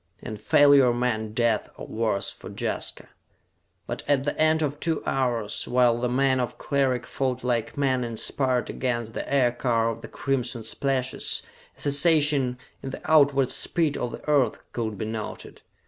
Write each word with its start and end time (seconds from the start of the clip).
And 0.23 0.41
failure 0.41 0.91
meant 0.95 1.35
death 1.35 1.69
or 1.77 1.85
worse 1.85 2.31
for 2.31 2.49
Jaska. 2.49 3.07
But 3.85 4.01
at 4.07 4.23
the 4.23 4.35
end 4.41 4.63
of 4.63 4.79
two 4.79 5.03
hours, 5.05 5.67
while 5.67 5.99
the 5.99 6.09
men 6.09 6.39
of 6.39 6.57
Cleric 6.57 7.05
fought 7.05 7.43
like 7.43 7.77
men 7.77 8.03
inspired 8.03 8.67
against 8.71 9.13
the 9.13 9.31
aircar 9.31 9.89
of 9.91 10.01
the 10.01 10.07
crimson 10.07 10.63
slashes, 10.63 11.43
a 11.77 11.81
cessation 11.81 12.57
in 12.81 12.89
the 12.89 13.01
outward 13.05 13.51
speed 13.51 13.95
of 13.95 14.13
the 14.13 14.27
earth 14.27 14.63
could 14.73 14.97
be 14.97 15.05
noted. 15.05 15.61